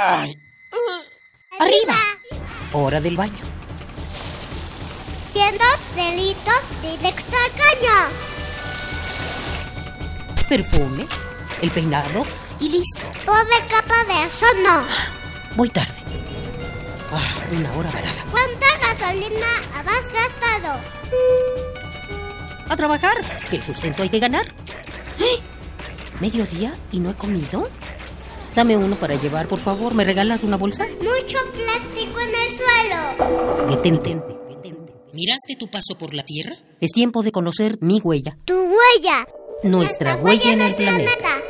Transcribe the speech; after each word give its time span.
Ay. 0.00 0.38
¡Arriba! 1.58 1.96
Hora 2.72 3.00
del 3.00 3.16
baño. 3.16 3.44
Siendo 5.32 5.64
delitos 5.96 6.60
directo 6.80 7.36
al 7.36 7.50
caño. 7.50 7.98
Perfume, 10.48 11.04
el 11.62 11.70
peinado 11.72 12.24
y 12.60 12.68
listo. 12.68 13.10
Pobre 13.26 13.66
capa 13.68 14.04
de 14.04 14.24
eso 14.24 14.46
no. 14.62 14.86
Voy 15.56 15.68
tarde. 15.68 15.92
Ah, 17.12 17.34
una 17.50 17.72
hora 17.74 17.90
varada. 17.90 18.24
¿Cuánta 18.30 18.78
gasolina 18.78 19.48
has 19.74 20.12
gastado? 20.12 20.80
A 22.68 22.76
trabajar, 22.76 23.20
que 23.50 23.56
el 23.56 23.64
sustento 23.64 24.04
hay 24.04 24.10
que 24.10 24.20
ganar. 24.20 24.46
¡Eh! 25.18 25.40
¿Mediodía 26.20 26.78
y 26.92 27.00
no 27.00 27.10
he 27.10 27.14
comido? 27.14 27.68
Dame 28.58 28.76
uno 28.76 28.96
para 28.96 29.14
llevar, 29.14 29.46
por 29.46 29.60
favor. 29.60 29.94
¿Me 29.94 30.02
regalas 30.02 30.42
una 30.42 30.56
bolsa? 30.56 30.84
Mucho 30.98 31.38
plástico 31.54 32.18
en 32.18 32.30
el 32.30 32.50
suelo. 32.50 33.70
Detente, 33.70 34.16
detente. 34.48 34.94
¿Miraste 35.12 35.54
tu 35.56 35.68
paso 35.68 35.96
por 35.96 36.12
la 36.12 36.24
Tierra? 36.24 36.56
Es 36.80 36.90
tiempo 36.90 37.22
de 37.22 37.30
conocer 37.30 37.78
mi 37.80 38.00
huella. 38.00 38.36
Tu 38.46 38.54
huella. 38.56 39.28
Nuestra, 39.62 40.16
huella, 40.16 40.50
en 40.50 40.60
el 40.60 40.74
planeta. 40.74 41.40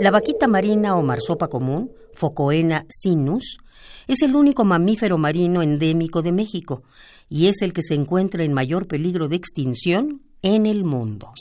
La 0.00 0.10
vaquita 0.10 0.48
marina 0.48 0.96
o 0.96 1.02
marsopa 1.02 1.48
común, 1.48 1.92
Focoena 2.14 2.86
sinus, 2.88 3.58
es 4.06 4.22
el 4.22 4.34
único 4.34 4.64
mamífero 4.64 5.18
marino 5.18 5.60
endémico 5.60 6.22
de 6.22 6.32
México 6.32 6.84
y 7.28 7.48
es 7.48 7.60
el 7.60 7.74
que 7.74 7.82
se 7.82 7.92
encuentra 7.92 8.44
en 8.44 8.54
mayor 8.54 8.86
peligro 8.86 9.28
de 9.28 9.36
extinción 9.36 10.22
en 10.40 10.64
el 10.64 10.84
mundo. 10.84 11.34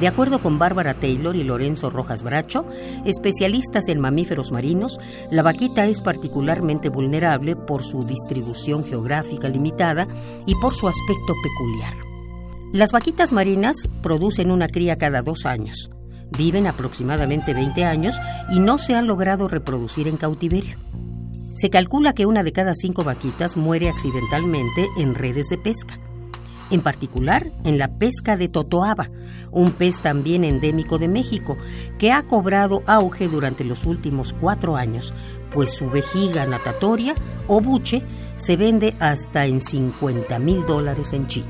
De 0.00 0.06
acuerdo 0.06 0.40
con 0.40 0.60
Bárbara 0.60 0.94
Taylor 0.94 1.34
y 1.34 1.42
Lorenzo 1.42 1.90
Rojas 1.90 2.22
Bracho, 2.22 2.64
especialistas 3.04 3.88
en 3.88 3.98
mamíferos 3.98 4.52
marinos, 4.52 5.00
la 5.32 5.42
vaquita 5.42 5.86
es 5.86 6.00
particularmente 6.00 6.88
vulnerable 6.88 7.56
por 7.56 7.82
su 7.82 8.00
distribución 8.00 8.84
geográfica 8.84 9.48
limitada 9.48 10.06
y 10.46 10.54
por 10.54 10.74
su 10.74 10.86
aspecto 10.86 11.34
peculiar. 11.42 11.94
Las 12.72 12.92
vaquitas 12.92 13.32
marinas 13.32 13.88
producen 14.00 14.52
una 14.52 14.68
cría 14.68 14.96
cada 14.96 15.20
dos 15.22 15.46
años. 15.46 15.90
Viven 16.30 16.68
aproximadamente 16.68 17.52
20 17.52 17.84
años 17.84 18.20
y 18.52 18.60
no 18.60 18.78
se 18.78 18.94
han 18.94 19.08
logrado 19.08 19.48
reproducir 19.48 20.06
en 20.06 20.16
cautiverio. 20.16 20.76
Se 21.56 21.70
calcula 21.70 22.12
que 22.12 22.26
una 22.26 22.44
de 22.44 22.52
cada 22.52 22.74
cinco 22.76 23.02
vaquitas 23.02 23.56
muere 23.56 23.88
accidentalmente 23.88 24.86
en 24.96 25.16
redes 25.16 25.48
de 25.48 25.58
pesca 25.58 25.98
en 26.70 26.80
particular 26.80 27.46
en 27.64 27.78
la 27.78 27.88
pesca 27.88 28.36
de 28.36 28.48
totoaba, 28.48 29.10
un 29.50 29.72
pez 29.72 30.00
también 30.00 30.44
endémico 30.44 30.98
de 30.98 31.08
México, 31.08 31.56
que 31.98 32.12
ha 32.12 32.22
cobrado 32.22 32.82
auge 32.86 33.28
durante 33.28 33.64
los 33.64 33.86
últimos 33.86 34.32
cuatro 34.32 34.76
años, 34.76 35.12
pues 35.52 35.72
su 35.72 35.88
vejiga 35.90 36.46
natatoria 36.46 37.14
o 37.46 37.60
buche 37.60 38.00
se 38.36 38.56
vende 38.56 38.94
hasta 39.00 39.46
en 39.46 39.60
50 39.60 40.38
mil 40.38 40.66
dólares 40.66 41.12
en 41.12 41.26
China. 41.26 41.46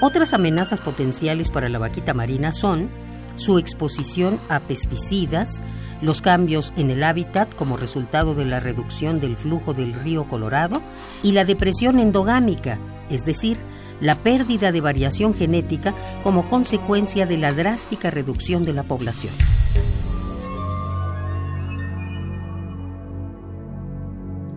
Otras 0.00 0.32
amenazas 0.34 0.80
potenciales 0.80 1.50
para 1.50 1.68
la 1.68 1.78
vaquita 1.78 2.14
marina 2.14 2.52
son 2.52 2.88
su 3.36 3.58
exposición 3.58 4.40
a 4.48 4.60
pesticidas, 4.60 5.62
los 6.02 6.22
cambios 6.22 6.72
en 6.76 6.90
el 6.90 7.02
hábitat 7.02 7.52
como 7.54 7.76
resultado 7.76 8.34
de 8.34 8.44
la 8.44 8.60
reducción 8.60 9.20
del 9.20 9.36
flujo 9.36 9.74
del 9.74 9.94
río 9.94 10.28
Colorado 10.28 10.82
y 11.22 11.32
la 11.32 11.44
depresión 11.44 11.98
endogámica, 11.98 12.78
es 13.10 13.24
decir, 13.24 13.58
la 14.00 14.22
pérdida 14.22 14.72
de 14.72 14.80
variación 14.80 15.34
genética 15.34 15.94
como 16.22 16.48
consecuencia 16.48 17.26
de 17.26 17.38
la 17.38 17.52
drástica 17.52 18.10
reducción 18.10 18.64
de 18.64 18.72
la 18.72 18.82
población. 18.82 19.34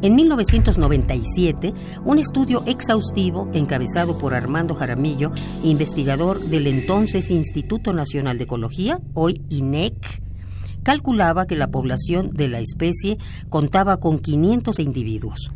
En 0.04 0.16
1997, 0.16 1.74
un 2.06 2.20
estudio 2.20 2.62
exhaustivo 2.68 3.50
encabezado 3.54 4.20
por 4.20 4.36
Armando 4.36 4.76
Jaramillo, 4.76 5.32
investigador 5.64 6.40
del 6.40 6.68
entonces 6.68 7.32
Instituto 7.32 7.94
Nacional 7.94 8.38
de 8.38 8.44
Ecología, 8.44 9.00
hoy 9.16 9.42
INEC, 9.50 9.96
calculaba 10.84 11.48
que 11.48 11.56
la 11.56 11.70
población 11.70 12.30
de 12.30 12.48
la 12.48 12.60
especie 12.60 13.18
contaba 13.50 13.98
con 13.98 14.20
500 14.20 14.78
individuos. 14.80 15.52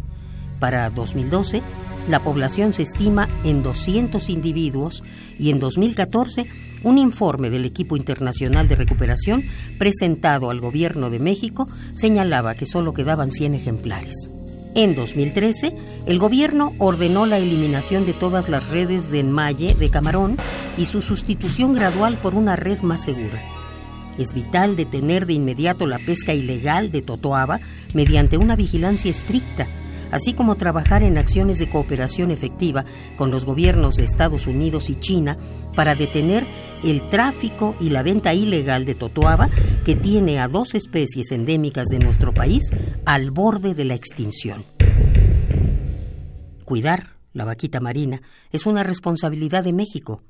Para 0.61 0.91
2012, 0.91 1.63
la 2.07 2.19
población 2.19 2.71
se 2.71 2.83
estima 2.83 3.27
en 3.43 3.63
200 3.63 4.29
individuos 4.29 5.01
y 5.39 5.49
en 5.49 5.59
2014 5.59 6.45
un 6.83 6.99
informe 6.99 7.49
del 7.49 7.65
equipo 7.65 7.97
internacional 7.97 8.67
de 8.67 8.75
recuperación 8.75 9.41
presentado 9.79 10.51
al 10.51 10.59
gobierno 10.59 11.09
de 11.09 11.17
México 11.17 11.67
señalaba 11.95 12.53
que 12.53 12.67
solo 12.67 12.93
quedaban 12.93 13.31
100 13.31 13.55
ejemplares. 13.55 14.29
En 14.75 14.93
2013, 14.93 15.73
el 16.05 16.19
gobierno 16.19 16.73
ordenó 16.77 17.25
la 17.25 17.39
eliminación 17.39 18.05
de 18.05 18.13
todas 18.13 18.47
las 18.47 18.69
redes 18.69 19.09
de 19.09 19.21
enmalle 19.21 19.73
de 19.73 19.89
camarón 19.89 20.37
y 20.77 20.85
su 20.85 21.01
sustitución 21.01 21.73
gradual 21.73 22.17
por 22.21 22.35
una 22.35 22.55
red 22.55 22.79
más 22.81 23.03
segura. 23.03 23.41
Es 24.19 24.35
vital 24.35 24.75
detener 24.75 25.25
de 25.25 25.33
inmediato 25.33 25.87
la 25.87 25.97
pesca 25.97 26.35
ilegal 26.35 26.91
de 26.91 27.01
totoaba 27.01 27.59
mediante 27.95 28.37
una 28.37 28.55
vigilancia 28.55 29.09
estricta 29.09 29.67
así 30.11 30.33
como 30.33 30.55
trabajar 30.55 31.03
en 31.03 31.17
acciones 31.17 31.59
de 31.59 31.69
cooperación 31.69 32.31
efectiva 32.31 32.85
con 33.17 33.31
los 33.31 33.45
gobiernos 33.45 33.95
de 33.95 34.03
Estados 34.03 34.47
Unidos 34.47 34.89
y 34.89 34.99
China 34.99 35.37
para 35.75 35.95
detener 35.95 36.43
el 36.83 37.01
tráfico 37.09 37.75
y 37.79 37.89
la 37.89 38.03
venta 38.03 38.33
ilegal 38.33 38.85
de 38.85 38.95
totoaba 38.95 39.49
que 39.85 39.95
tiene 39.95 40.39
a 40.39 40.47
dos 40.47 40.75
especies 40.75 41.31
endémicas 41.31 41.87
de 41.87 41.99
nuestro 41.99 42.33
país 42.33 42.63
al 43.05 43.31
borde 43.31 43.73
de 43.73 43.85
la 43.85 43.95
extinción. 43.95 44.63
Cuidar 46.65 47.15
la 47.33 47.45
vaquita 47.45 47.79
marina 47.79 48.21
es 48.51 48.65
una 48.65 48.83
responsabilidad 48.83 49.63
de 49.63 49.73
México. 49.73 50.21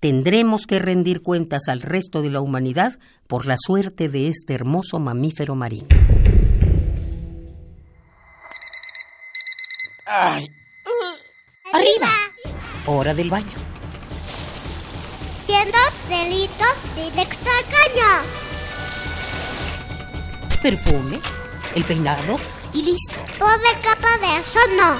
Tendremos 0.00 0.66
que 0.66 0.78
rendir 0.78 1.22
cuentas 1.22 1.68
al 1.68 1.80
resto 1.80 2.20
de 2.20 2.30
la 2.30 2.40
humanidad 2.40 2.98
por 3.26 3.46
la 3.46 3.56
suerte 3.58 4.08
de 4.08 4.28
este 4.28 4.54
hermoso 4.54 4.98
mamífero 4.98 5.54
marino. 5.54 5.88
Ay. 10.06 10.50
¡Arriba! 11.72 12.08
Hora 12.86 13.14
del 13.14 13.30
baño. 13.30 13.56
Siendo 15.46 15.78
delitos 16.08 16.74
directo 16.94 17.50
al 17.50 17.64
caño. 17.64 18.10
Perfume, 20.62 21.20
el 21.74 21.84
peinado 21.84 22.38
y 22.72 22.82
listo. 22.82 23.20
Pobre 23.38 23.80
capa 23.82 24.18
de 24.18 24.38
eso 24.40 24.58
no. 24.76 24.98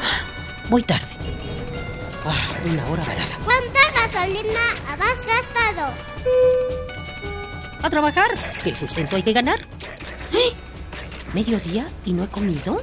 Voy 0.71 0.83
tarde. 0.83 1.07
Ah, 2.27 2.57
una 2.65 2.87
hora 2.89 3.05
varada. 3.05 3.39
¿Cuánta 3.45 3.81
gasolina 3.93 4.61
has 4.99 5.27
gastado? 5.27 5.93
A 7.83 7.91
trabajar, 7.91 8.31
que 8.63 8.71
el 8.71 8.77
sustento 8.77 9.17
hay 9.17 9.23
que 9.23 9.35
ganar. 9.35 9.61
¡Eh! 10.33 10.55
¿Mediodía 11.35 11.87
y 12.07 12.15
no 12.15 12.25
he 12.25 12.29
comido? 12.29 12.83